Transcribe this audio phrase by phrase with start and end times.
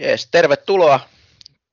[0.00, 1.00] Jees, tervetuloa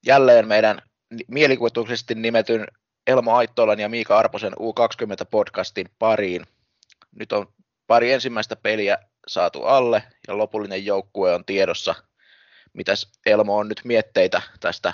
[0.06, 0.82] jälleen meidän
[1.28, 2.68] mielikuvituksesti nimetyn
[3.08, 6.46] Elmo Aittolan ja Miika Arposen U20-podcastin pariin.
[7.20, 7.48] Nyt on
[7.88, 11.96] pari ensimmäistä peliä saatu alle ja lopullinen joukkue on tiedossa.
[12.74, 14.94] Mitäs Elmo on nyt mietteitä tästä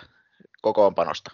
[0.62, 1.32] kokoonpanosta?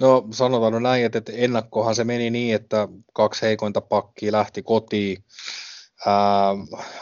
[0.00, 5.24] No sanotaan no näin, että ennakkohan se meni niin, että kaksi heikointa pakkia lähti kotiin,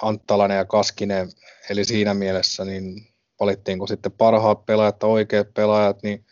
[0.02, 1.30] Anttalainen ja Kaskinen,
[1.70, 3.09] eli siinä mielessä niin
[3.40, 6.24] valittiinko sitten parhaat pelaajat tai oikeat pelaajat, niin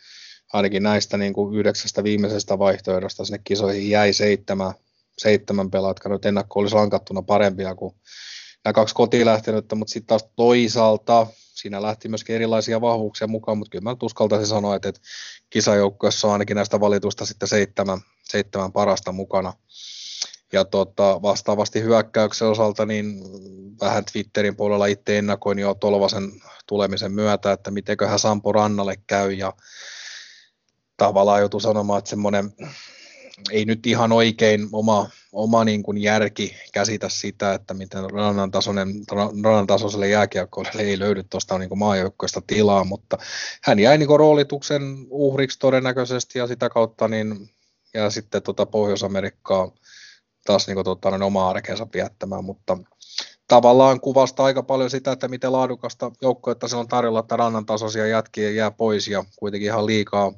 [0.53, 4.73] ainakin näistä niin kuin yhdeksästä viimeisestä vaihtoehdosta sinne kisoihin jäi seitsemän,
[5.17, 7.95] seitsemän pelaajat, jotka nyt ennakko olisi rankattuna parempia kuin
[8.65, 13.71] nämä kaksi kotiin lähtenyttä, mutta sitten taas toisaalta siinä lähti myöskin erilaisia vahvuuksia mukaan, mutta
[13.71, 15.01] kyllä mä nyt uskaltaisin sanoa, että, että
[15.49, 19.53] kisajoukkueessa on ainakin näistä valitusta sitten seitsemän, seitsemän parasta mukana.
[20.53, 23.23] Ja tota, vastaavasti hyökkäyksen osalta, niin
[23.81, 26.31] vähän Twitterin puolella itse ennakoin jo Tolvasen
[26.67, 29.53] tulemisen myötä, että mitenköhän Sampo Rannalle käy, ja
[30.97, 32.53] tavallaan joutuu sanomaan, että semmoinen
[33.51, 38.87] ei nyt ihan oikein oma, oma niin kuin järki käsitä sitä, että miten rannan, tasoinen,
[39.43, 43.17] rannan tasoiselle jääkiekkoille ei löydy tuosta niin maajoukkoista tilaa, mutta
[43.63, 47.49] hän jäi niin roolituksen uhriksi todennäköisesti ja sitä kautta niin,
[47.93, 49.71] ja sitten tota Pohjois-Amerikkaa
[50.45, 52.77] taas niin kuin, tota, niin omaa arkeensa viettämään, mutta
[53.47, 58.07] tavallaan kuvasta aika paljon sitä, että miten laadukasta joukkoa se on tarjolla, että rannan tasoisia
[58.07, 60.33] jätkiä jää pois ja kuitenkin ihan liikaa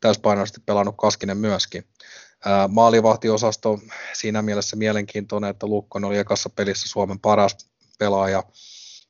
[0.00, 1.84] täyspainoisesti pelannut Kaskinen myöskin.
[2.68, 3.78] Maalivahtiosasto
[4.12, 7.56] siinä mielessä mielenkiintoinen, että Lukkon oli ekassa pelissä Suomen paras
[7.98, 8.42] pelaaja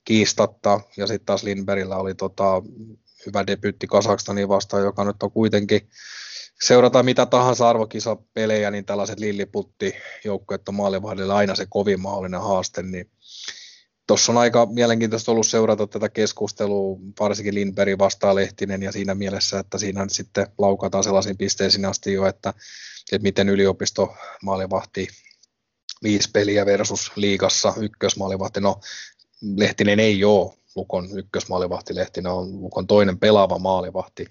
[0.04, 2.62] kiistatta, ja sitten taas Lindbergillä oli tota,
[3.26, 5.88] hyvä debyytti Kasakstaniin vastaan, joka nyt on kuitenkin
[6.62, 12.82] seurata mitä tahansa arvokisapelejä, niin tällaiset lilliputti joukkueet on maalivahdilla aina se kovin mahdollinen haaste,
[12.82, 13.10] niin
[14.06, 19.58] tuossa on aika mielenkiintoista ollut seurata tätä keskustelua, varsinkin Lindberg vastaa Lehtinen, ja siinä mielessä,
[19.58, 22.54] että siinä nyt sitten laukataan sellaisiin pisteisiin asti jo, että,
[23.12, 25.08] että miten yliopisto maalivahti
[26.02, 28.60] viisi peliä versus liigassa ykkösmaalivahti.
[28.60, 28.80] No,
[29.56, 34.26] Lehtinen ei ole Lukon ykkösmaalivahti, Lehtinen on Lukon toinen pelaava maalivahti,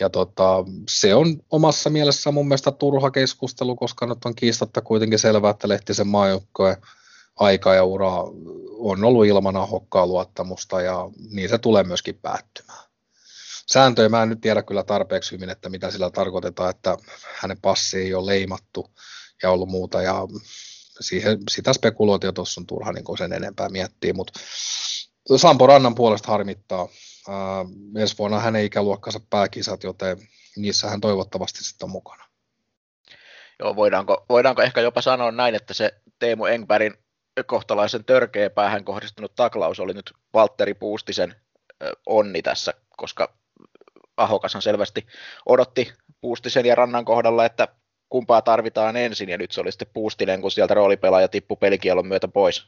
[0.00, 5.18] ja tota, se on omassa mielessä mun mielestä turha keskustelu, koska nyt on kiistatta kuitenkin
[5.18, 6.76] selvää, että Lehtisen maajoukkojen
[7.36, 8.12] aika ja ura
[8.78, 12.84] on ollut ilman ahokkaa luottamusta ja niin se tulee myöskin päättymään.
[13.72, 16.96] Sääntöjä mä en nyt tiedä kyllä tarpeeksi hyvin, että mitä sillä tarkoitetaan, että
[17.34, 18.90] hänen passi ei ole leimattu
[19.42, 20.14] ja ollut muuta ja
[21.00, 24.40] siihen, sitä spekulaatio tuossa on turha niin sen enempää miettiä, mutta
[25.36, 26.88] Sampo Rannan puolesta harmittaa,
[27.28, 30.18] Äh, ensi vuonna hänen ikäluokkansa pääkisat, joten
[30.56, 32.24] niissä hän toivottavasti sitten on mukana.
[33.58, 36.94] Joo, voidaanko, voidaanko ehkä jopa sanoa näin, että se Teemu Engbergin
[37.46, 41.34] kohtalaisen törkeä päähän kohdistunut taklaus oli nyt Valtteri Puustisen
[42.06, 43.34] onni tässä, koska
[44.16, 45.06] Ahokashan selvästi
[45.46, 47.68] odotti Puustisen ja Rannan kohdalla, että
[48.08, 52.28] kumpaa tarvitaan ensin, ja nyt se oli sitten Puustinen, kun sieltä roolipelaaja tippui pelikielon myötä
[52.28, 52.66] pois.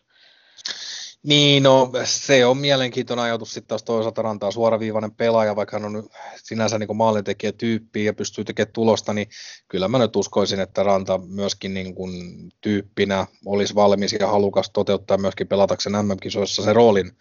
[1.27, 6.09] Niin, no se on mielenkiintoinen ajatus sitten taas toisaalta rantaa suoraviivainen pelaaja, vaikka hän on
[6.43, 9.29] sinänsä niin maalintekijä tyyppi ja pystyy tekemään tulosta, niin
[9.69, 12.13] kyllä mä nyt uskoisin, että Ranta myöskin niin kuin
[12.61, 17.13] tyyppinä olisi valmis ja halukas toteuttaa myöskin pelatakseen MM-kisoissa se roolin,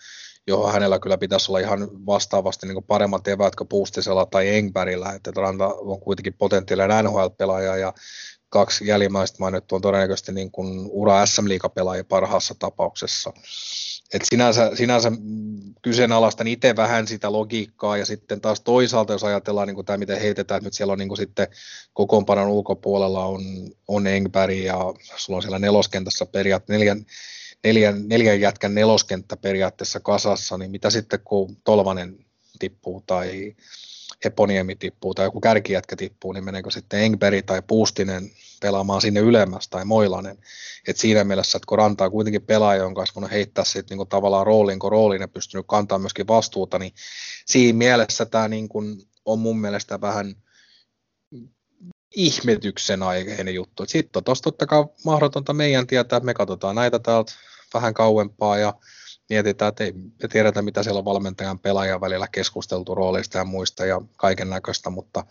[0.48, 5.14] johon hänellä kyllä pitäisi olla ihan vastaavasti niin kuin paremmat eväät kuin Puustisella tai Engbergillä,
[5.14, 7.94] että Ranta on kuitenkin potentiaalinen NHL-pelaaja ja
[8.50, 13.34] kaksi jällimmäistä mainittu on todennäköisesti niin kuin ura SM-liigapelaaja parhaassa tapauksessa.
[14.14, 15.12] Et sinänsä, sinänsä
[15.82, 20.22] kyseenalaistan itse vähän sitä logiikkaa ja sitten taas toisaalta, jos ajatellaan niin kuin tämä, miten
[20.22, 21.48] heitetään, että nyt siellä on niin kuin sitten
[21.94, 23.42] kokoonpanon ulkopuolella on,
[23.88, 24.78] on Engberg ja
[25.16, 27.06] sulla on siellä neloskentässä periaatteessa neljän,
[27.64, 32.26] neljän, neljän jätkän neloskenttä periaatteessa kasassa, niin mitä sitten kun Tolvanen
[32.60, 33.56] tippuu tai
[34.26, 38.32] Eponiemi tippuu tai joku kärkijätkä tippuu, niin meneekö sitten Engberg tai Puustinen
[38.62, 40.38] pelaamaan sinne ylemmäs tai Moilanen.
[40.88, 44.08] Et siinä mielessä, että kun Ranta on kuitenkin pelaaja, jonka olisi voinut heittää sitten niin
[44.08, 46.92] tavallaan rooliin kuin rooliin ja pystynyt kantaa myöskin vastuuta, niin
[47.46, 50.36] siinä mielessä tämä niin kuin on mun mielestä vähän
[52.16, 53.86] ihmetyksen aiheinen juttu.
[53.88, 57.34] Sitten on tuossa totta kai mahdotonta meidän tietää, että me katsotaan näitä täältä
[57.74, 58.74] vähän kauempaa ja
[59.30, 63.86] mietitään, että ei me tiedetä, mitä siellä on valmentajan pelaajan välillä keskusteltu roolista ja muista
[63.86, 65.24] ja kaiken näköistä, mutta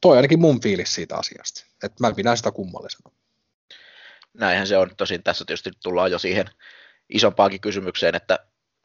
[0.00, 3.10] toi ainakin mun fiilis siitä asiasta, että mä pidän sitä kummallisena.
[4.34, 4.90] Näinhän se on.
[4.96, 6.46] Tosin tässä tietysti tullaan jo siihen
[7.08, 8.38] isompaakin kysymykseen, että,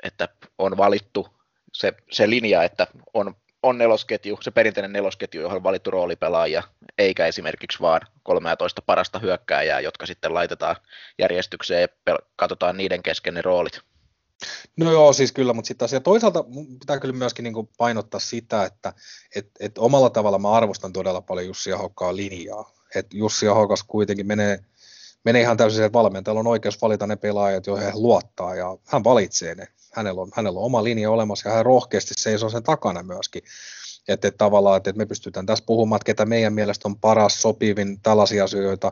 [0.03, 1.27] että on valittu
[1.73, 6.63] se, se linja, että on, on nelosketju, se perinteinen nelosketju, johon on valittu roolipelaaja,
[6.97, 10.75] eikä esimerkiksi vaan 13 parasta hyökkääjää, jotka sitten laitetaan
[11.19, 13.81] järjestykseen ja pel- katsotaan niiden kesken ne roolit.
[14.77, 16.45] No joo, siis kyllä, mutta sitten asia toisaalta
[16.79, 18.93] pitää kyllä myöskin niin kuin painottaa sitä, että
[19.35, 22.71] et, et omalla tavalla mä arvostan todella paljon Jussi Ahokkaa linjaa.
[22.95, 24.59] Et Jussi Ahokas kuitenkin menee,
[25.23, 29.03] menee ihan täysin että valmentajalla on oikeus valita ne pelaajat, joihin hän luottaa, ja hän
[29.03, 29.67] valitsee ne.
[29.93, 33.43] Hänellä on, hänellä on oma linja olemassa, ja hän rohkeasti seisoo sen takana myöskin.
[34.07, 38.01] Että, että tavallaan, että me pystytään tässä puhumaan, että ketä meidän mielestä on paras, sopivin,
[38.01, 38.91] tällaisia asioita.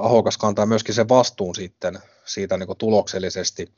[0.00, 3.72] Ahokas kantaa myöskin sen vastuun sitten siitä niin tuloksellisesti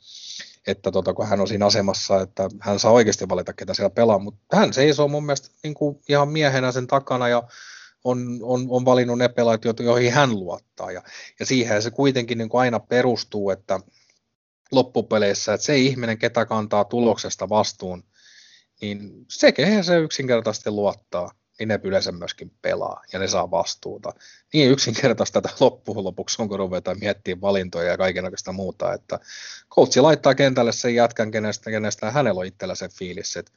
[0.67, 4.19] että tota, kun hän on siinä asemassa, että hän saa oikeasti valita, ketä siellä pelaa,
[4.19, 7.43] mutta hän seisoo mun mielestä niin kuin ihan miehenä sen takana ja
[8.03, 10.91] on, on, on valinnut ne pelaajat, joihin hän luottaa.
[10.91, 11.01] Ja,
[11.39, 13.79] ja siihen se kuitenkin niin kuin aina perustuu, että
[14.71, 18.03] loppupeleissä, että se ihminen, ketä kantaa tuloksesta vastuun,
[18.81, 24.13] niin se, kehen se yksinkertaisesti luottaa, niin ne yleensä myöskin pelaa ja ne saa vastuuta.
[24.53, 29.19] Niin yksinkertaista tätä loppujen lopuksi on, kun ruvetaan miettimään valintoja ja kaikenlaista muuta, että
[29.75, 33.51] coachi laittaa kentälle sen jätkän, kenestä, kenestä hänellä on itsellä se fiilis, että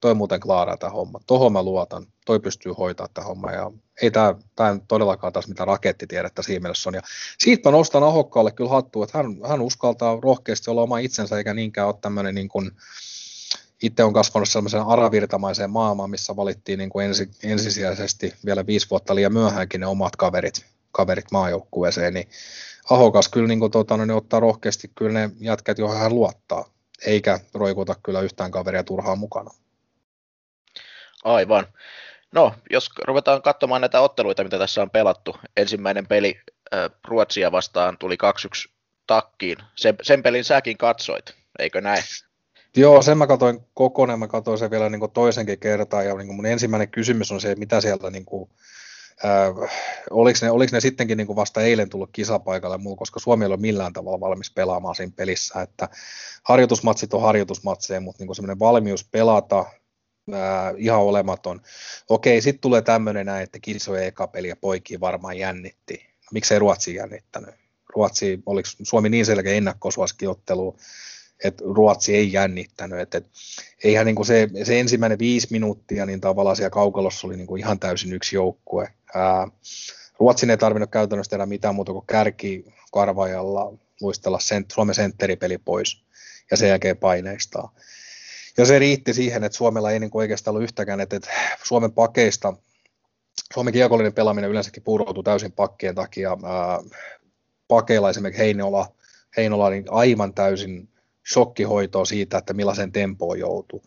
[0.00, 3.70] toi muuten klaaraa tämä homma, tohon mä luotan, toi pystyy hoitaa tämä homma ja
[4.02, 6.94] ei tämä, tämä todellakaan taas mitään rakettitiedettä siinä mielessä on.
[6.94, 7.02] Ja
[7.38, 11.54] siitä mä nostan Ahokkaalle kyllä hattua, että hän, hän uskaltaa rohkeasti olla oma itsensä eikä
[11.54, 12.70] niinkään ole tämmöinen niin kuin,
[13.82, 19.14] itse on kasvanut sellaisen aravirtamaiseen maailmaan, missä valittiin niin kuin ensi, ensisijaisesti vielä viisi vuotta
[19.14, 22.28] liian myöhäänkin ne omat kaverit, kaverit maajoukkueeseen, niin
[22.90, 26.64] Ahokas kyllä niin kuin, tota, no, ne ottaa rohkeasti kyllä ne jätkät, joihin hän luottaa,
[27.06, 29.50] eikä roikuta kyllä yhtään kaveria turhaan mukana.
[31.24, 31.66] Aivan.
[32.32, 35.36] No, jos ruvetaan katsomaan näitä otteluita, mitä tässä on pelattu.
[35.56, 36.40] Ensimmäinen peli
[36.74, 38.16] äh, Ruotsia vastaan tuli
[38.68, 38.72] 2-1
[39.06, 39.58] takkiin.
[39.76, 42.02] Sen, sen pelin säkin katsoit, eikö näin?
[42.76, 46.46] Joo, sen mä katsoin kokonaan, mä katsoin sen vielä niin toisenkin kertaan, ja niin mun
[46.46, 48.50] ensimmäinen kysymys on se, mitä sieltä, niin kuin,
[49.24, 49.70] äh,
[50.10, 53.56] oliko, ne, oliko ne sittenkin niin vasta eilen tullut kisapaikalle muu, koska Suomi ei ole
[53.56, 55.88] millään tavalla valmis pelaamaan siinä pelissä, että
[56.42, 59.58] harjoitusmatsit on harjoitusmatseja, mutta niin semmoinen valmius pelata,
[60.34, 61.60] äh, ihan olematon.
[62.08, 66.06] Okei, sitten tulee tämmöinen näin, että kisojen eka peli ja poikia varmaan jännitti.
[66.32, 67.54] Miksei Ruotsi jännittänyt?
[67.94, 70.76] Ruotsi, oliko Suomi niin selkeä ennakkosuosikiottelu,
[71.44, 73.00] että Ruotsi ei jännittänyt.
[73.00, 73.30] Että, että
[73.84, 77.60] eihän niin kuin se, se, ensimmäinen viisi minuuttia, niin tavallaan siellä kaukalossa oli niin kuin
[77.60, 78.92] ihan täysin yksi joukkue.
[79.14, 79.48] Ää,
[80.18, 86.02] Ruotsin ei tarvinnut käytännössä tehdä mitään muuta kuin kärki karvajalla luistella sent, Suomen sentteripeli pois
[86.50, 87.74] ja sen jälkeen paineistaa.
[88.56, 91.30] Ja se riitti siihen, että Suomella ei niin kuin oikeastaan ollut yhtäkään, että, että
[91.64, 92.54] Suomen pakeista,
[93.54, 96.30] Suomen kiekollinen pelaaminen yleensäkin puuroutuu täysin pakkien takia.
[96.30, 96.80] Ää,
[97.68, 98.92] pakeilla esimerkiksi Heinola,
[99.36, 100.88] Heinola niin aivan täysin
[101.32, 103.82] shokkihoitoa siitä, että millaisen tempoon joutuu.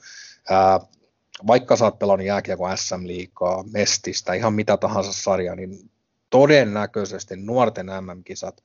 [1.48, 5.92] Vaikka sä oot pelannut jääkiekko SM-liikaa, Mestistä, ihan mitä tahansa sarjaa, niin
[6.30, 8.64] todennäköisesti nuorten MM-kisat,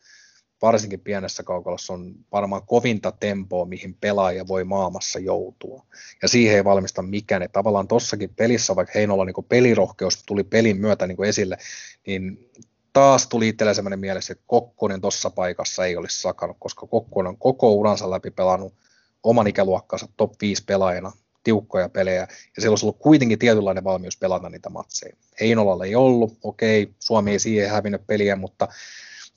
[0.62, 5.86] varsinkin pienessä kaukalossa, on varmaan kovinta tempoa, mihin pelaaja voi maamassa joutua.
[6.22, 7.42] Ja siihen ei valmista mikään.
[7.42, 11.58] Et tavallaan tuossakin pelissä, vaikka Heinolla niin pelirohkeus tuli pelin myötä niin esille,
[12.06, 12.50] niin
[12.96, 17.38] taas tuli itselle sellainen mielessä, että Kokkonen tuossa paikassa ei olisi sakannut, koska Kokkonen on
[17.38, 18.74] koko uransa läpi pelannut
[19.22, 21.12] oman ikäluokkansa top 5 pelaajana,
[21.44, 22.26] tiukkoja pelejä, ja
[22.58, 25.16] siellä olisi ollut kuitenkin tietynlainen valmius pelata niitä matseja.
[25.40, 28.68] Heinolalla ei ollut, okei, Suomi ei siihen hävinnyt peliä, mutta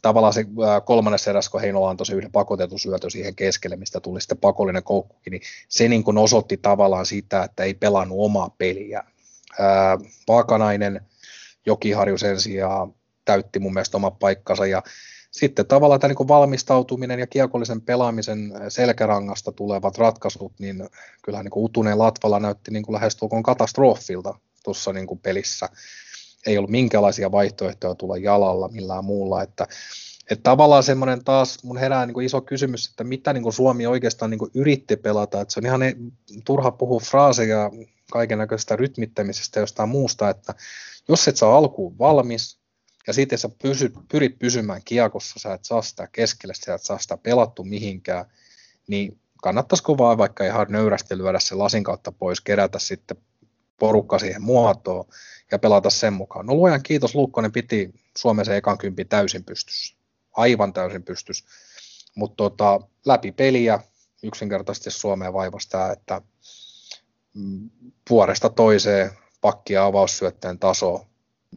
[0.02, 0.46] tavallaan se
[0.86, 4.84] kolmannessa erässä, kun Heinola antoi se yhden pakotetun syötö siihen keskelle, mistä tuli sitten pakollinen
[4.84, 9.04] koukkukin, niin se niin kuin osoitti tavallaan sitä, että ei pelannut omaa peliä.
[9.60, 9.98] Ää,
[10.28, 11.02] Vaakanainen,
[11.66, 12.94] Jokiharju sen sijaan
[13.26, 14.84] täytti mun mielestä oma paikkansa ja
[15.32, 20.90] sitten tavallaan tämä niin valmistautuminen ja kiekollisen pelaamisen selkärangasta tulevat ratkaisut, niin
[21.22, 25.70] kyllähän niin Utunen Latvala näytti niin lähestulkoon katastrofilta tuossa niin pelissä.
[26.46, 29.68] Ei ollut minkälaisia vaihtoehtoja tulla jalalla millään muulla, että
[30.32, 34.40] että tavallaan semmoinen taas, mun herää niin iso kysymys, että mitä niin Suomi oikeastaan niin
[34.54, 35.96] yritti pelata, että se on ihan ne,
[36.46, 37.72] turha puhua fraaseja
[38.12, 40.56] kaiken näköisestä rytmittämisestä jostain muusta, että
[41.08, 42.59] jos et saa alkuun valmis,
[43.08, 47.00] ja sitten sä pysy, pyrit pysymään kiekossa, sä et saa sitä keskelle, sä et saa
[47.00, 48.26] sitä pelattu mihinkään,
[48.88, 53.18] niin kannattaisiko vaan vaikka ihan nöyrästi lyödä se lasin kautta pois, kerätä sitten
[53.80, 55.06] porukka siihen muotoon
[55.52, 56.46] ja pelata sen mukaan.
[56.46, 59.96] No luojan kiitos, Luukkonen piti Suomen se ekan kympi täysin pystyssä.
[60.32, 61.46] Aivan täysin pystys.
[62.16, 63.80] Mutta tota, läpi peliä
[64.24, 66.22] yksinkertaisesti Suomeen vaivasta, että
[67.34, 67.70] mm,
[68.10, 71.09] vuoresta toiseen pakki- ja avaussyötteen taso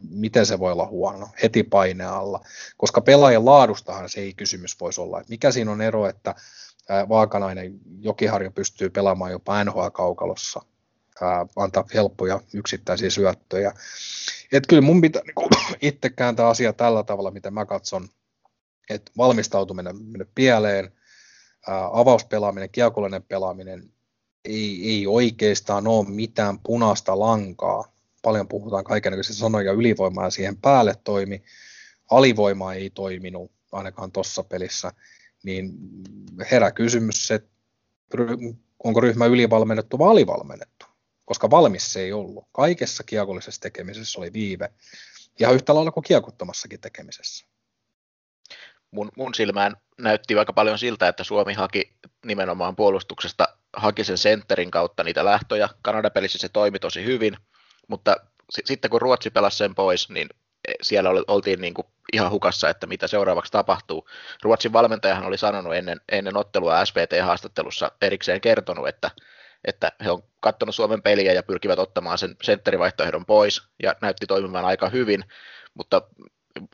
[0.09, 2.45] miten se voi olla huono heti paine alla,
[2.77, 5.21] koska pelaajan laadustahan se ei kysymys voisi olla.
[5.29, 6.35] Mikä siinä on ero, että
[7.09, 10.61] Vaakanainen Jokiharjo pystyy pelaamaan jopa NHL-kaukalossa,
[11.55, 13.73] antaa helppoja yksittäisiä syöttöjä.
[14.51, 18.09] Että kyllä mun pitää niin itse kääntää asia tällä tavalla, mitä mä katson,
[18.89, 20.93] että valmistautuminen mennyt pieleen,
[21.91, 23.93] avauspelaaminen, kiekollinen pelaaminen
[24.45, 27.92] ei, ei oikeastaan ole mitään punaista lankaa.
[28.23, 31.43] Paljon puhutaan kaikenlaisia sanoja, ylivoimaa siihen päälle toimi,
[32.11, 34.91] alivoima ei toiminut ainakaan tuossa pelissä,
[35.43, 35.73] niin
[36.51, 37.49] herää kysymys, että
[38.83, 40.85] onko ryhmä ylivalmennettu vai alivalmennettu,
[41.25, 42.47] koska valmis se ei ollut.
[42.51, 44.69] Kaikessa kiekollisessa tekemisessä oli viive,
[45.39, 47.45] ja yhtä lailla kuin kiekuttomassakin tekemisessä.
[48.91, 51.93] Mun, mun silmään näytti aika paljon siltä, että Suomi haki
[52.25, 55.69] nimenomaan puolustuksesta haki sen sentterin kautta niitä lähtöjä.
[55.81, 57.37] Kanada-pelissä se toimi tosi hyvin,
[57.87, 58.15] mutta
[58.49, 60.29] sitten kun Ruotsi pelasi sen pois, niin
[60.81, 64.09] siellä oltiin niin kuin ihan hukassa, että mitä seuraavaksi tapahtuu.
[64.43, 69.11] Ruotsin valmentajahan oli sanonut ennen, ennen ottelua SVT-haastattelussa erikseen kertonut, että,
[69.65, 74.65] että he on katsonut Suomen peliä ja pyrkivät ottamaan sen sentterivaihtoehdon pois ja näytti toimimaan
[74.65, 75.23] aika hyvin,
[75.73, 76.01] mutta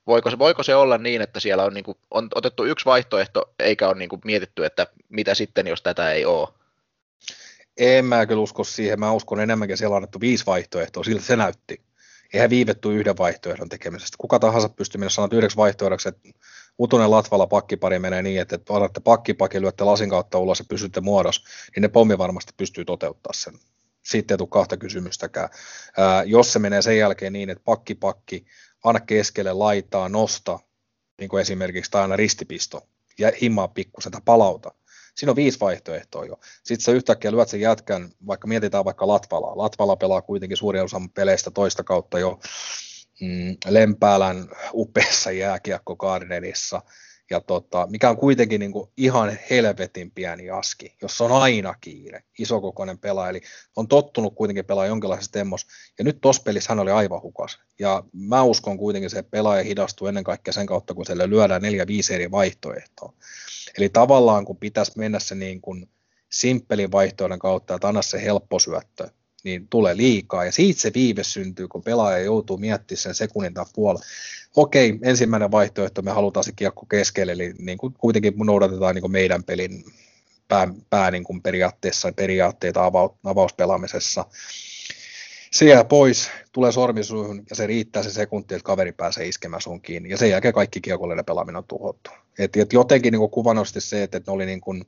[0.07, 3.53] voiko se, voiko se olla niin, että siellä on, niin kuin, on otettu yksi vaihtoehto
[3.59, 6.58] eikä ole niin kuin mietitty, että mitä sitten, jos tätä ei ole?
[7.79, 9.00] En mä kyllä usko siihen.
[9.00, 11.81] Mä uskon enemmänkin siellä on annettu viisi vaihtoehtoa, siltä se näytti.
[12.33, 14.15] Eihän viivetty yhden vaihtoehdon tekemisestä.
[14.17, 16.29] Kuka tahansa pystyy mennä sanoa yhdeksi vaihtoehdoksi, että
[16.79, 21.50] Utunen Latvala pakkipari menee niin, että otatte pakkipaki, lyötte lasin kautta ulos ja pysytte muodossa,
[21.75, 23.53] niin ne pommi varmasti pystyy toteuttaa sen.
[24.03, 25.50] Siitä ei tule kahta kysymystäkään.
[25.98, 28.45] Ää, jos se menee sen jälkeen niin, että pakki pakki,
[28.83, 30.59] anna keskelle laitaa, nosta,
[31.19, 34.71] niin kuin esimerkiksi, tai aina ristipisto, ja himmaa pikkusen palauta,
[35.19, 36.39] Siinä on viisi vaihtoehtoa jo.
[36.63, 39.57] Sitten sä yhtäkkiä lyöt sen jätkän, vaikka mietitään vaikka Latvalaa.
[39.57, 42.39] Latvala pelaa kuitenkin suurin osa peleistä toista kautta jo
[43.21, 46.81] mm, Lempäälän upeassa jääkiekko Gardenissa.
[47.29, 52.24] Ja tota, mikä on kuitenkin niin kuin ihan helvetin pieni aski, jossa on aina kiire,
[52.39, 53.41] isokokoinen pelaaja, eli
[53.75, 55.67] on tottunut kuitenkin pelaa jonkinlaisessa temmos,
[55.98, 60.07] ja nyt tuossa pelissä hän oli aivan hukas, ja mä uskon kuitenkin se pelaaja hidastuu
[60.07, 63.13] ennen kaikkea sen kautta, kun sille lyödään neljä viisi eri vaihtoehtoa,
[63.77, 65.89] Eli tavallaan kun pitäisi mennä se niin kuin
[66.31, 69.09] simppelin vaihtoehdon kautta, että anna se helppo syöttö,
[69.43, 70.46] niin tulee liikaa.
[70.46, 74.01] Ja siitä se viive syntyy, kun pelaaja joutuu miettimään sen sekunnin tai puolen.
[74.55, 79.12] Okei, ensimmäinen vaihtoehto, me halutaan se kiekko keskelle, eli niin kuin kuitenkin noudatetaan niin kuin
[79.12, 79.84] meidän pelin
[80.48, 82.91] pää, pää niin kuin periaatteessa, periaatteita
[83.24, 84.25] avauspelaamisessa.
[85.51, 89.81] Se jää pois, tulee sormisuihin ja se riittää se sekunti, että kaveri pääsee iskemään sun
[89.81, 90.10] kiinni.
[90.10, 92.10] Ja sen jälkeen kaikki kiekollinen pelaaminen on tuhottu.
[92.39, 94.86] Et, et jotenkin niin kuvanosti se, että, että ne oli niin kuin,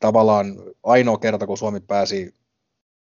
[0.00, 2.34] tavallaan ainoa kerta, kun Suomi pääsi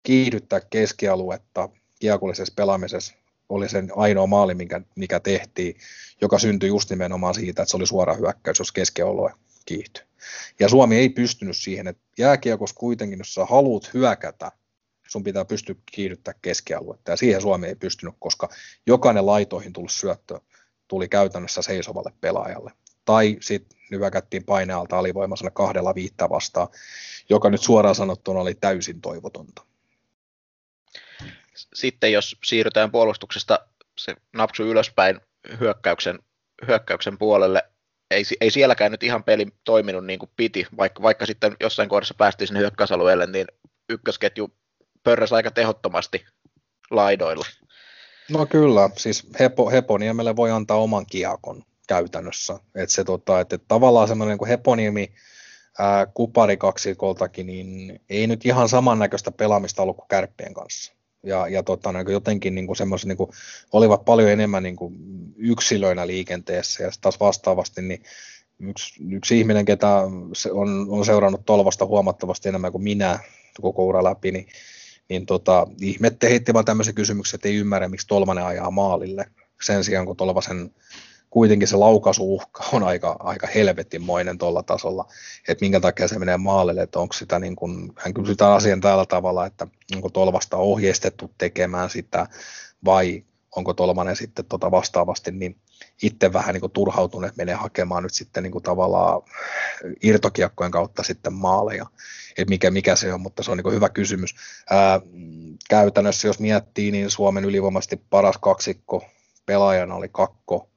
[0.04, 3.14] kiihdyttää keskialuetta kiekollisessa pelaamisessa,
[3.50, 5.76] oli sen ainoa maali, mikä, mikä tehtiin,
[6.22, 9.34] joka syntyi just nimenomaan siitä, että se oli suora hyökkäys, jos keskialue
[9.66, 10.04] kiihtyi.
[10.60, 14.52] Ja Suomi ei pystynyt siihen, että jääkiekossa kuitenkin, jos sä haluat hyökätä,
[15.08, 18.50] sun pitää pystyä kiihdyttämään keskialuetta, ja siihen Suomi ei pystynyt, koska
[18.88, 20.40] jokainen laitoihin tullut syöttö
[20.88, 22.72] tuli käytännössä seisovalle pelaajalle
[23.06, 26.68] tai sitten hyökättiin painealta alivoimaisella kahdella viittä vastaan,
[27.30, 29.69] joka nyt suoraan sanottuna oli täysin toivotonta.
[31.74, 33.60] Sitten jos siirrytään puolustuksesta
[33.98, 35.22] se napsu ylöspäin
[35.60, 36.20] hyökkäyksen,
[36.68, 37.64] hyökkäyksen puolelle,
[38.12, 42.14] ei, ei sielläkään nyt ihan peli toiminut niin kuin piti, vaikka, vaikka sitten jossain kohdassa
[42.14, 43.48] päästiin sinne hyökkäysalueelle, niin
[43.90, 44.54] ykkösketju
[45.04, 46.26] pörräsi aika tehottomasti
[46.92, 47.46] laidoilla.
[48.30, 52.60] No kyllä, siis Hepo, Heponiemelle voi antaa oman kiakon käytännössä.
[52.76, 55.14] Että se tota, että tavallaan semmoinen niin Heponiemi
[55.80, 60.94] ää, kupari kaksikoltakin, niin ei nyt ihan samannäköistä pelaamista ollut kuin kärppien kanssa.
[61.24, 63.30] Ja, ja tota, niin jotenkin niin semmoisen, niin kuin,
[63.72, 64.96] olivat paljon enemmän niin kuin
[65.38, 68.04] yksilöinä liikenteessä ja taas vastaavasti niin
[68.60, 69.96] yksi, yksi ihminen, ketä
[70.52, 73.20] on, on seurannut Tolvasta huomattavasti enemmän kuin minä
[73.62, 74.48] koko ura läpi, niin,
[75.10, 79.26] niin tota, ihmette heitti vaan tämmöisen kysymyksen, että ei ymmärrä, miksi Tolvanen ajaa maalille.
[79.62, 80.72] Sen sijaan, kun Tolvasen
[81.30, 85.06] kuitenkin se laukaisuuhka on aika, aika helvetimoinen tuolla tasolla,
[85.48, 89.06] että minkä takia se menee maalille, että onko sitä niin kuin, hän sitä asian tällä
[89.06, 92.28] tavalla, että onko Tolvasta ohjeistettu tekemään sitä
[92.86, 93.24] vai
[93.56, 95.56] onko Tolmanen sitten tota vastaavasti niin
[96.04, 99.22] itse vähän niin kuin turhautunut, menee hakemaan nyt sitten niin kuin tavallaan
[100.04, 101.86] irtokiekkojen kautta sitten maaleja,
[102.38, 104.36] että mikä, mikä se on, mutta se on niin kuin hyvä kysymys.
[104.70, 105.02] Ää,
[105.70, 109.06] käytännössä jos miettii, niin Suomen ylivoimaisesti paras kaksikko
[109.46, 110.70] pelaajana oli Kakko,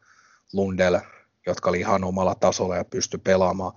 [0.52, 0.98] Lundell,
[1.46, 3.72] jotka oli ihan omalla tasolla ja pysty pelaamaan.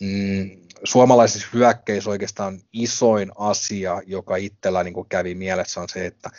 [0.00, 0.50] Mm,
[0.84, 6.30] suomalaisissa hyökkeissä oikeastaan isoin asia, joka itsellä niin kävi mielessä, on se, että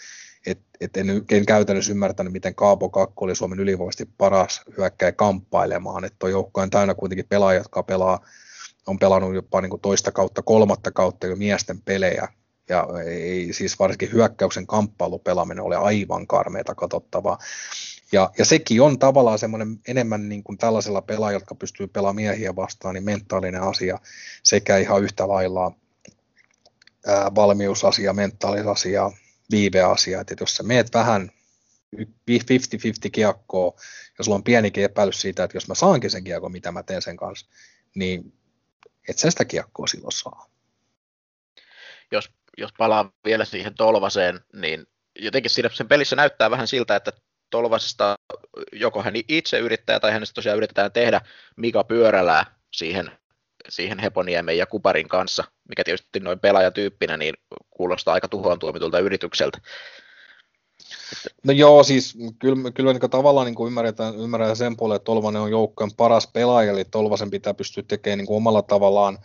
[0.46, 6.06] et, et en, en käytännössä ymmärtänyt, miten Kaapo Kakko oli Suomen ylivoimaisesti paras hyökkäjä kamppailemaan.
[6.06, 8.26] Että tuo joukko on täynnä kuitenkin pelaajia, jotka pelaa,
[8.88, 12.28] on pelannut jopa niin kuin toista kautta, kolmatta kautta jo miesten pelejä.
[12.70, 17.38] Ja ei, siis varsinkin hyökkäyksen kamppailupelaaminen oli aivan karmeita katsottavaa.
[18.12, 22.56] Ja, ja sekin on tavallaan semmoinen enemmän niin kuin tällaisella pelaajilla, jotka pystyy pelaamaan miehiä
[22.56, 24.00] vastaan, niin mentaalinen asia
[24.44, 25.72] sekä ihan yhtä lailla
[27.08, 29.12] ää, valmiusasia, mentaalisasia,
[29.52, 30.22] viiveasia.
[30.22, 31.32] Että jos sä meet vähän
[31.96, 32.02] 50-50
[33.12, 33.74] kiekkoa,
[34.18, 37.02] ja sulla on pienikin epäilys siitä, että jos mä saankin sen kiekko, mitä mä teen
[37.02, 37.50] sen kanssa,
[37.96, 38.34] niin
[39.08, 40.50] et sä sitä kiekkoa silloin saa.
[42.12, 44.88] Jos, jos palaa vielä siihen Tolvaseen, niin
[45.20, 47.12] jotenkin siinä sen pelissä näyttää vähän siltä, että
[47.50, 48.16] Tolvasesta
[48.72, 51.22] joko hän itse yrittää tai hänestä tosiaan yritetään tehdä
[51.56, 53.12] Mika Pyörälää siihen,
[53.70, 57.34] siihen Heponiemen ja Kuparin kanssa, mikä tietysti noin pelaajatyyppinä niin
[57.70, 59.58] kuulostaa aika tuhoon tuomitulta yritykseltä.
[61.44, 65.52] No joo, siis kyllä, kyllä niin tavallaan niin ymmärretään, ymmärretään sen puolelle, että Tolvanen on
[65.52, 69.18] joukkojen paras pelaaja, eli Tolvasen pitää pystyä tekemään niin omalla tavallaan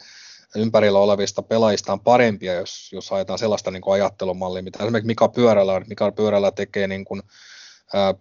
[0.56, 6.12] ympärillä olevista pelaajistaan parempia, jos, jos ajetaan sellaista niin ajattelumallia, mitä esimerkiksi Mika Pyörällä, Mika
[6.12, 7.22] Pyörällä tekee niin kuin,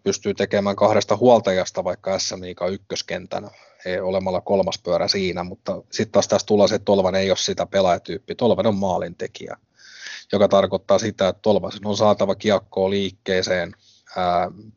[0.04, 3.50] pystyy tekemään kahdesta huoltajasta vaikka SM Liiga ykköskentänä,
[3.86, 7.38] ei olemalla kolmas pyörä siinä, mutta sitten taas tässä tulee se, että Tolvanen ei ole
[7.38, 9.58] sitä pelaajatyyppiä, Tolvanen on maalintekijä
[10.34, 13.74] joka tarkoittaa sitä, että Tolvasen on saatava kiekkoa liikkeeseen,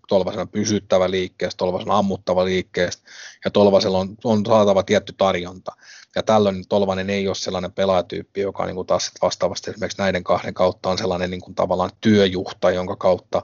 [0.08, 3.02] Tolvasen on pysyttävä liikkeestä, Tolvasen ammuttava liikkeestä
[3.44, 5.72] ja Tolvasella on, on saatava tietty tarjonta.
[6.16, 10.54] Ja tällöin Tolvanen ei ole sellainen pelaajatyyppi, joka niin kuin taas vastaavasti esimerkiksi näiden kahden
[10.54, 13.42] kautta on sellainen niin kuin tavallaan työjuhta, jonka kautta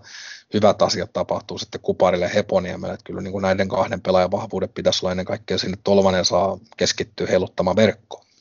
[0.55, 2.95] hyvät asiat tapahtuu sitten Kuparille ja Heponiemelle.
[2.95, 6.59] Että kyllä niin kuin näiden kahden pelaajan vahvuudet pitäisi olla ennen kaikkea sinne Tolvanen saa
[6.77, 8.32] keskittyä heiluttamaan verkkoon.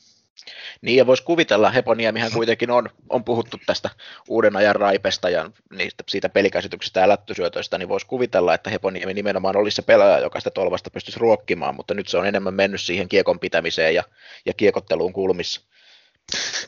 [0.82, 3.90] Niin, ja voisi kuvitella, Heponiemihän kuitenkin on, on puhuttu tästä
[4.28, 9.56] uuden ajan raipesta ja niistä, siitä pelikäsityksestä ja lättysyötöistä, niin voisi kuvitella, että Heponiemi nimenomaan
[9.56, 13.08] olisi se pelaaja, joka sitä tolvasta pystyisi ruokkimaan, mutta nyt se on enemmän mennyt siihen
[13.08, 14.02] kiekon pitämiseen ja,
[14.46, 15.60] ja kiekotteluun kulmissa.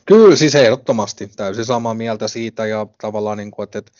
[0.06, 3.92] Kyllä, siis ehdottomasti täysin samaa mieltä siitä ja tavallaan, niin kuin, että, että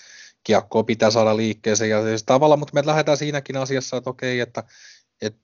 [0.45, 4.62] kiekkoa pitää saada liikkeeseen ja siis tavallaan, mutta me lähdetään siinäkin asiassa, että okei, että,
[5.23, 5.40] että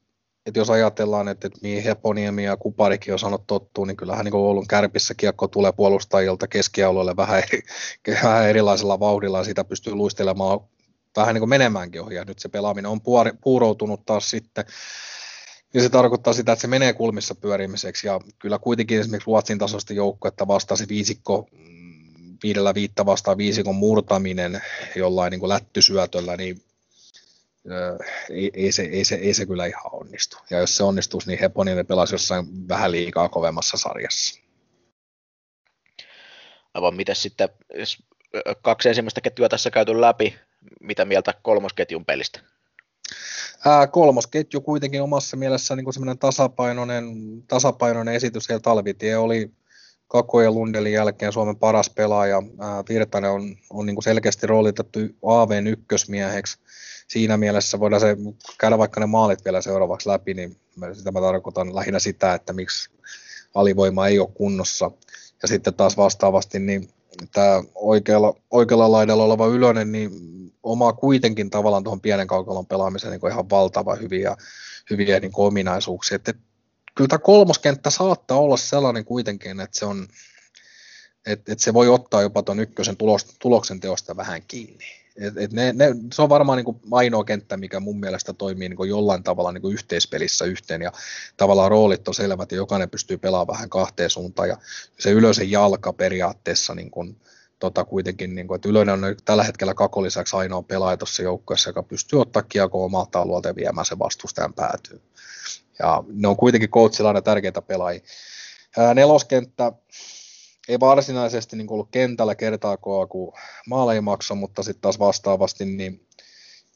[0.46, 4.34] että jos ajatellaan, että, että mihin Heponiemi ja Kuparikin on sanonut tottuu, niin kyllähän niin
[4.34, 7.62] Oulun kärpissä kiekko tulee puolustajilta keskialueelle vähän, eri,
[8.22, 10.60] vähän erilaisella vauhdilla ja sitä pystyy luistelemaan
[11.16, 12.14] vähän niin kuin menemäänkin ohi.
[12.14, 13.00] Ja nyt se pelaaminen on
[13.40, 14.64] puuroutunut taas sitten.
[15.74, 18.06] Ja se tarkoittaa sitä, että se menee kulmissa pyörimiseksi.
[18.06, 24.62] Ja kyllä kuitenkin esimerkiksi Ruotsin tasoista joukkuetta vastasi viisikko mm, viidellä viitta vastaan viisikon murtaminen
[24.96, 26.62] jollain niin kuin lättysyötöllä, niin
[28.30, 30.36] ei, ei, se, ei, se, ei se kyllä ihan onnistu.
[30.50, 34.40] Ja jos se onnistuisi, niin Heponinen pelasi jossain vähän liikaa kovemmassa sarjassa.
[36.74, 38.02] Aivan miten sitten, jos
[38.62, 40.36] kaksi ensimmäistä ketjua tässä käyty läpi,
[40.80, 42.40] mitä mieltä kolmosketjun pelistä?
[43.66, 47.04] Ää, kolmosketju kuitenkin omassa mielessä niin semmoinen tasapainoinen,
[47.48, 48.48] tasapainoinen esitys.
[48.48, 49.50] Ja Talvitie oli
[50.08, 52.42] Kako ja Lundelin jälkeen Suomen paras pelaaja.
[52.58, 56.58] Ää, Virtanen on, on niin selkeästi roolitettu AVn ykkösmieheksi
[57.10, 58.16] siinä mielessä voidaan se,
[58.58, 60.56] käydä vaikka ne maalit vielä seuraavaksi läpi, niin
[60.92, 62.90] sitä mä tarkoitan lähinnä sitä, että miksi
[63.54, 64.90] alivoima ei ole kunnossa.
[65.42, 66.88] Ja sitten taas vastaavasti, niin
[67.32, 70.10] tämä oikealla, oikealla laidalla oleva Ylönen, niin
[70.62, 74.36] omaa kuitenkin tavallaan tuohon pienen kaukalon pelaamiseen niin ihan valtava hyviä,
[74.90, 76.16] hyviä niin ominaisuuksia.
[76.16, 76.34] Että,
[76.94, 80.08] kyllä tämä kolmoskenttä saattaa olla sellainen kuitenkin, että se on,
[81.26, 85.00] että, että se voi ottaa jopa tuon ykkösen tulos, tuloksen teosta vähän kiinni.
[85.16, 88.68] Et, et ne, ne, se on varmaan niin kuin ainoa kenttä, mikä mun mielestä toimii
[88.68, 90.92] niin kuin jollain tavalla niin kuin yhteispelissä yhteen ja
[91.36, 94.56] tavallaan roolit on selvät ja jokainen pystyy pelaamaan vähän kahteen suuntaan ja
[94.98, 97.16] se ylösen jalka periaatteessa niin kuin,
[97.60, 101.70] tota kuitenkin, niin kuin, että Ylönen on tällä hetkellä kako lisäksi ainoa pelaaja tuossa joukkueessa,
[101.70, 105.00] joka pystyy ottaa kiekko omalta alueelta ja viemään se vastustajan päätyy.
[105.78, 108.00] Ja ne on kuitenkin coachilla aina tärkeitä pelaajia.
[108.78, 109.72] Ää, neloskenttä,
[110.70, 113.32] ei varsinaisesti niin ollut kentällä kertaakaan, kun
[113.66, 116.00] maaleja maksoi, mutta sitten taas vastaavasti niin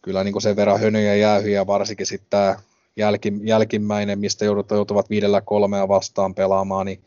[0.02, 2.56] kyllä niin sen verran hönöjä jäähyjä, varsinkin sitten tämä
[2.96, 7.00] jälki, jälkimmäinen, mistä joudut, joutuvat viidellä kolmea vastaan pelaamaan, niin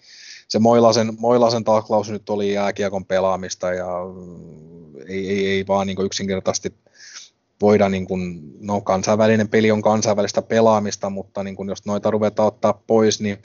[0.48, 3.88] se Moilasen, Moilasen taklaus nyt oli jääkiekon pelaamista ja
[5.08, 6.74] ei, ei, ei vaan niin yksinkertaisesti
[7.62, 12.48] voida, niin kuin, no kansainvälinen peli on kansainvälistä pelaamista, mutta niin kuin, jos noita ruvetaan
[12.48, 13.38] ottaa pois, niin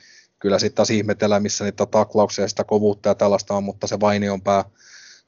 [0.42, 4.00] kyllä sitten taas ihmetellään, missä niitä taklauksia ja sitä kovuutta ja tällaista on, mutta se
[4.00, 4.64] Vainion pää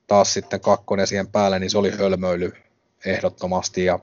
[0.07, 2.53] taas sitten kakkonen siihen päälle, niin se oli hölmöily
[3.05, 3.99] ehdottomasti ja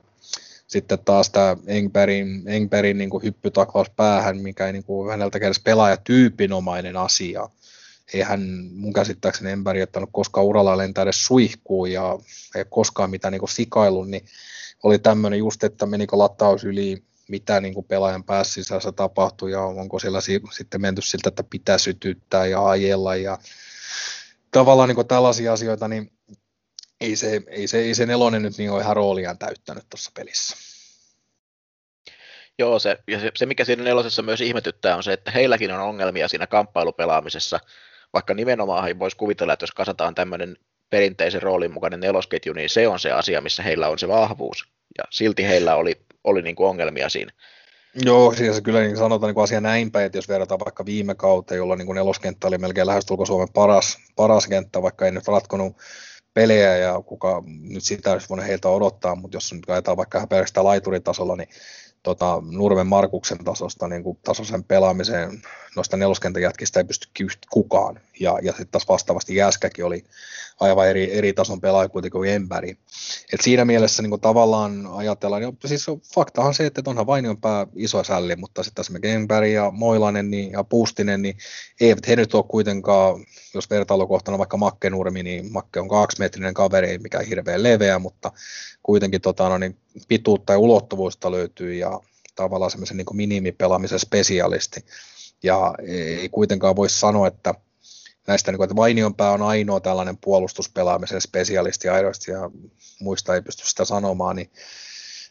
[0.66, 5.60] sitten taas tämä Engbergin, Engbergin niin kuin hyppytaklaus päähän, mikä ei niin kuin häneltä edes
[5.60, 7.48] pelaajatyypinomainen asia.
[8.14, 12.18] Ei hän mun käsittääkseni Engberg ottanut koskaan uralla lentää edes suihkuun ja
[12.54, 14.24] ei koskaan mitään niin kuin sikailun, niin
[14.82, 18.60] oli tämmöinen just, että menikö lataus yli mitä niin kuin pelaajan päässä
[18.96, 23.38] tapahtuu ja onko siellä sitten menty siltä, että pitää sytyttää ja ajella ja
[24.50, 26.12] tavallaan niin kuin tällaisia asioita, niin
[27.00, 30.56] ei se, ei, se, ei se nelonen nyt niin ole ihan rooliaan täyttänyt tuossa pelissä.
[32.58, 35.80] Joo, se, ja se, se, mikä siinä nelosessa myös ihmetyttää, on se, että heilläkin on
[35.80, 37.60] ongelmia siinä kamppailupelaamisessa,
[38.12, 40.56] vaikka nimenomaan voisi kuvitella, että jos kasataan tämmöinen
[40.90, 44.64] perinteisen roolin mukainen nelosketju, niin se on se asia, missä heillä on se vahvuus.
[44.98, 47.32] Ja silti heillä oli, oli niin kuin ongelmia siinä.
[47.94, 51.14] Joo, siis kyllä niin sanotaan niin kuin asia näin päin, että jos verrataan vaikka viime
[51.14, 55.28] kautta, jolloin niin kuin neloskenttä oli melkein lähestulko Suomen paras, paras kenttä, vaikka ei nyt
[55.28, 55.76] ratkonut
[56.34, 60.66] pelejä ja kuka nyt sitä olisi voinut heiltä odottaa, mutta jos nyt ajatellaan vaikka pelkästään
[60.66, 61.48] laituritasolla, niin
[62.02, 65.42] tota, Nurmen Markuksen tasosta, niin kuin tasoisen pelaamiseen
[65.76, 67.08] noista neloskentän jätkistä ei pysty
[67.50, 68.00] kukaan.
[68.22, 70.04] Ja, ja sitten taas vastaavasti Jäskäkin oli
[70.60, 72.76] aivan eri, eri tason pelaaja kuitenkin kuin Empäri.
[73.32, 77.66] Et siinä mielessä niin kuin tavallaan ajatellaan, niin, siis faktahan se, että onhan Vainion pää
[77.76, 81.36] iso sälli, mutta sitten esimerkiksi Empäri ja Moilanen niin, ja Puustinen, niin
[81.80, 86.88] eivät he nyt ole kuitenkaan, jos vertailukohtana vaikka Makke Nurmi, niin Makke on kaksimetrinen kaveri,
[86.88, 88.32] ei mikään hirveän leveä, mutta
[88.82, 89.76] kuitenkin tota, no, niin
[90.08, 92.00] pituutta ja ulottuvuutta löytyy ja
[92.34, 94.84] tavallaan semmoisen niin minimipelaamisen spesialisti.
[95.42, 97.54] Ja ei kuitenkaan voi sanoa, että
[98.26, 102.50] näistä, niin kuin, että Vainionpää on ainoa tällainen puolustuspelaamisen spesialisti aidosti ja
[103.00, 104.50] muista ei pysty sitä sanomaan, niin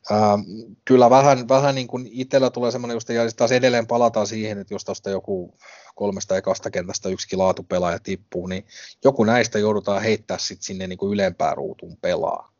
[0.09, 0.37] ää,
[0.85, 4.73] kyllä vähän, vähän niin kuin itsellä tulee semmoinen, just, ja taas edelleen palataan siihen, että
[4.73, 5.57] jos tuosta joku
[5.95, 8.65] kolmesta ekasta kentästä yksikin laatupelaaja tippuu, niin
[9.03, 12.51] joku näistä joudutaan heittää sitten sinne niin kuin ylempään ruutuun pelaa.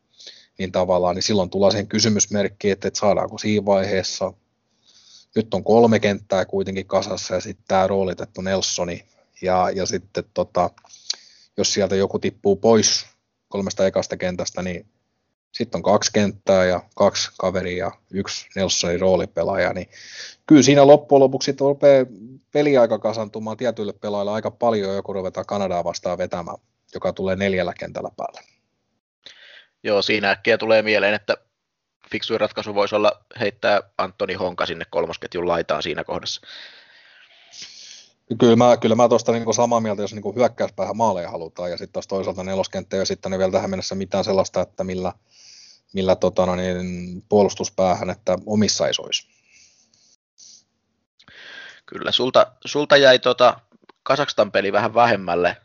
[0.58, 4.34] Niin tavallaan, niin silloin tulee sen kysymysmerkki, että, että saadaanko siinä vaiheessa,
[5.36, 9.06] nyt on kolme kenttää kuitenkin kasassa ja sitten tämä roolitettu Nelsoni,
[9.42, 10.70] ja, ja sitten tota,
[11.58, 13.06] jos sieltä joku tippuu pois
[13.50, 14.86] kolmesta ekasta kentästä, niin
[15.52, 19.90] sitten on kaksi kenttää ja kaksi kaveria ja yksi Nelsonin roolipelaaja, niin
[20.48, 22.06] kyllä siinä loppujen lopuksi rupeaa
[22.52, 26.58] peliaika kasantumaan tietyille pelaajille aika paljon, joku ruvetaan Kanadaa vastaan vetämään,
[26.94, 28.42] joka tulee neljällä kentällä päälle.
[29.84, 31.38] Joo, siinä äkkiä tulee mieleen, että
[32.12, 36.42] fiksuin ratkaisu voisi olla heittää Antoni Honka sinne kolmosketjun laitaan siinä kohdassa.
[38.40, 41.94] Kyllä mä, kyllä mä tuosta niin samaa mieltä, jos niin hyökkäyspäähän maaleja halutaan, ja sitten
[41.94, 45.14] taas toisaalta neloskenttä ei sitten vielä tähän mennessä mitään sellaista, että millä,
[45.94, 49.28] millä tota, no niin, puolustuspäähän, että omissa ei soisi.
[51.86, 53.60] Kyllä, sulta, sulta jäi tota
[54.04, 55.58] Kasakstan peli vähän vähemmälle.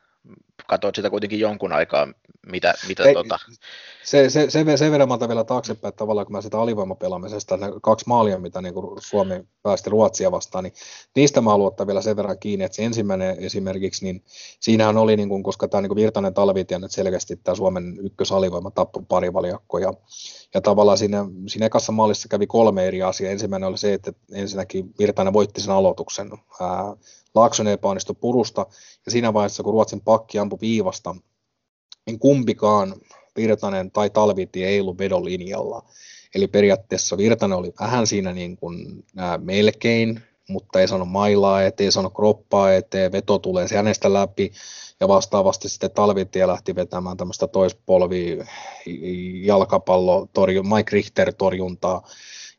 [0.67, 2.09] Katoit sitä kuitenkin jonkun aikaa,
[2.47, 3.39] mitä, mitä Ei, tota...
[4.05, 8.05] Se, se, se, sen verran vielä taaksepäin, että tavallaan kun mä sitä alivoimapelaamisesta, ne kaksi
[8.09, 10.75] maalia, mitä niin Suomi päästi Ruotsia vastaan, niin
[11.17, 14.25] niistä mä haluan ottaa vielä sen verran kiinni, että se ensimmäinen esimerkiksi, niin
[14.61, 19.03] siinähän oli, niin kuin, koska tämä niin Virtanen talvitien, että selkeästi tämä Suomen ykkösalivoima tappoi
[19.09, 19.93] pari valjakko, ja,
[20.55, 23.33] ja tavallaan siinä, siinä ekassa maalissa kävi kolme eri asiaa.
[23.33, 26.31] Ensimmäinen oli se, että ensinnäkin Virtanen voitti sen aloituksen,
[26.61, 26.97] ää,
[27.35, 28.67] Laakson epäonnistui purusta,
[29.07, 31.17] ja siinä vaiheessa, kun Ruotsin pakki ampui viivasta,
[32.07, 32.95] niin kumpikaan
[33.37, 35.83] Virtanen tai Talvitie ei ollut vedon linjalla.
[36.35, 41.87] Eli periaatteessa Virtanen oli vähän siinä niin kuin, ää, melkein, mutta ei sano mailaa eteen,
[41.87, 44.53] ei sano kroppaa eteen, veto tulee hänestä läpi,
[45.01, 48.39] ja vastaavasti sitten Talvitie lähti vetämään tämmöistä toispolvi
[49.43, 50.29] jalkapallo,
[50.75, 52.09] Mike Richter torjuntaa,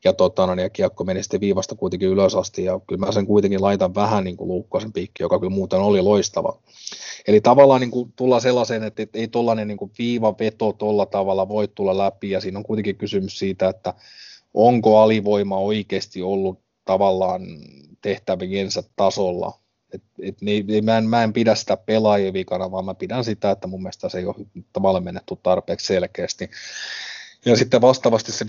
[0.04, 3.12] ja, tota, no, niin, ja kiekko meni sitten viivasta kuitenkin ylös asti, ja kyllä mä
[3.12, 6.60] sen kuitenkin laitan vähän niin kuin Luukkosen piikki, joka kyllä muuten oli loistava.
[7.28, 11.98] Eli tavallaan niin kuin tullaan sellaiseen, että ei tuollainen niin viivaveto tuolla tavalla voi tulla
[11.98, 13.94] läpi, ja siinä on kuitenkin kysymys siitä, että
[14.54, 17.42] onko alivoima oikeasti ollut tavallaan
[18.02, 19.60] tehtäviensä tasolla.
[19.94, 23.52] Et, et, niin, mä, en, mä en pidä sitä pelaajien vikana, vaan mä pidän sitä,
[23.52, 24.36] että mun mielestä se ei ole
[24.74, 26.50] tavallaan menetty tarpeeksi selkeästi.
[27.48, 28.46] Ja sitten vastaavasti se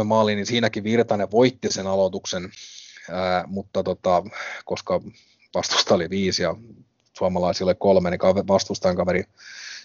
[0.00, 2.50] 5-3 maali, niin siinäkin Virtanen voitti sen aloituksen,
[3.10, 4.22] ää, mutta tota,
[4.64, 5.00] koska
[5.54, 6.56] vastusta oli viisi ja
[7.18, 9.24] suomalaisille kolme, niin vastustajan kaveri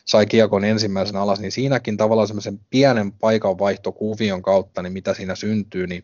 [0.06, 5.88] sai kiekon ensimmäisen alas, niin siinäkin tavallaan semmoisen pienen paikanvaihtokuvion kautta, niin mitä siinä syntyy,
[5.88, 6.04] niin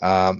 [0.00, 0.34] ää,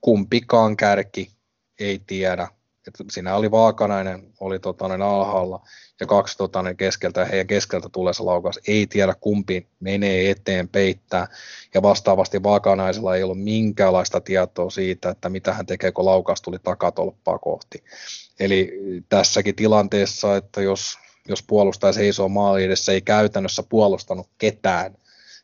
[0.00, 1.30] kumpikaan kärki
[1.78, 2.48] ei tiedä,
[2.88, 5.60] että siinä oli Vaakanainen, oli tota, alhaalla,
[6.00, 8.60] ja kaksi tota, ne keskeltä, ja heidän keskeltä tulee se laukaus.
[8.68, 11.26] Ei tiedä kumpi menee eteen peittää,
[11.74, 16.58] ja vastaavasti Vaakanaisella ei ollut minkäänlaista tietoa siitä, että mitä hän tekee, kun laukaus tuli
[16.58, 17.84] takatolppaa kohti.
[18.40, 18.72] Eli
[19.08, 20.98] tässäkin tilanteessa, että jos,
[21.28, 24.96] jos puolustaja seisoo maali edessä, ei käytännössä puolustanut ketään,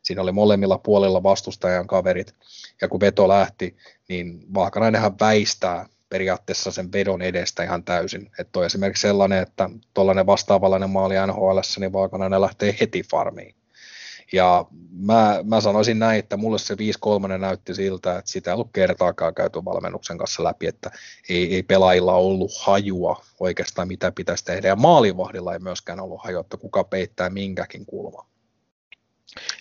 [0.03, 2.35] siinä oli molemmilla puolilla vastustajan kaverit,
[2.83, 3.77] ja kun veto lähti,
[4.09, 8.31] niin Vaakanainenhan väistää periaatteessa sen vedon edestä ihan täysin.
[8.39, 13.55] Että on esimerkiksi sellainen, että tuollainen vastaavallainen maali NHL, niin Vaakanainen lähtee heti farmiin.
[14.33, 18.71] Ja mä, mä sanoisin näin, että mulle se 5-3 näytti siltä, että sitä ei ollut
[18.73, 20.91] kertaakaan käyty valmennuksen kanssa läpi, että
[21.29, 24.69] ei, ei pelaajilla ollut hajua oikeastaan mitä pitäisi tehdä.
[24.69, 28.27] Ja maalivahdilla ei myöskään ollut hajua, että kuka peittää minkäkin kulma.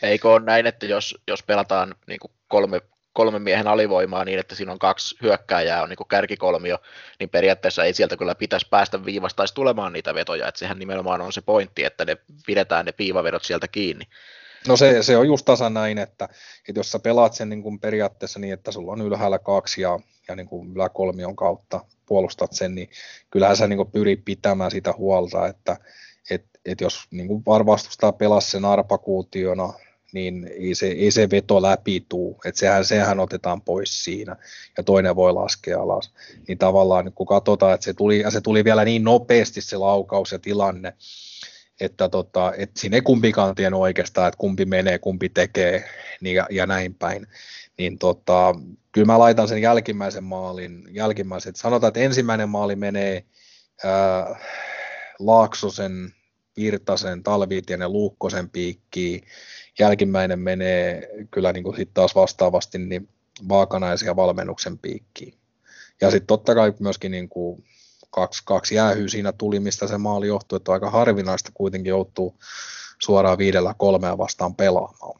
[0.01, 2.81] Eikö ole näin, että jos, jos pelataan niin kuin kolme
[3.13, 6.77] kolmen miehen alivoimaa niin, että siinä on kaksi hyökkääjää, on niin kärkikolmio,
[7.19, 11.33] niin periaatteessa ei sieltä kyllä pitäisi päästä viivasta tulemaan niitä vetoja, että sehän nimenomaan on
[11.33, 14.05] se pointti, että ne pidetään ne piivavedot sieltä kiinni.
[14.67, 16.29] No se, se on just tasan näin, että,
[16.69, 19.99] että jos sä pelaat sen niin kuin periaatteessa niin, että sulla on ylhäällä kaksi ja,
[20.27, 22.89] ja niin kuin yläkolmion kautta puolustat sen, niin
[23.31, 25.77] kyllähän sä niin kuin pyrit pitämään sitä huolta, että
[26.29, 29.73] et, et jos niin kuin vastustaa pelaa sen arpakuutiona,
[30.13, 34.35] niin ei se, ei se veto läpi tuu, että sehän, sehän otetaan pois siinä,
[34.77, 36.13] ja toinen voi laskea alas.
[36.47, 40.31] Niin tavallaan kun katsotaan, että se tuli, ja se tuli vielä niin nopeasti se laukaus
[40.31, 40.93] ja tilanne,
[41.81, 45.89] että, tota, että siinä ei kumpikaan tiennyt oikeastaan, että kumpi menee, kumpi tekee
[46.21, 47.27] niin, ja, ja näin päin.
[47.77, 48.55] Niin tota,
[48.91, 53.23] kyllä mä laitan sen jälkimmäisen maalin, jälkimmäisen, että sanotaan, että ensimmäinen maali menee
[53.83, 54.39] ää,
[55.19, 56.13] Laaksosen,
[56.57, 59.23] Virtasen, Talvitien ja Luukkosen piikkiin,
[59.79, 63.09] jälkimmäinen menee kyllä niin kuin sit taas vastaavasti niin
[63.49, 65.33] Vaakanaisen valmennuksen piikkiin.
[66.01, 67.63] Ja sitten totta kai myöskin niin kuin
[68.11, 72.35] kaksi, kaksi jäähyä siinä tuli, mistä se maali johtui, että aika harvinaista kuitenkin joutuu
[72.99, 75.19] suoraan viidellä kolmea vastaan pelaamaan.